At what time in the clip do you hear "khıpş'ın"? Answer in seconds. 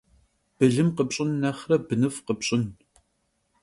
0.95-1.29, 2.25-2.63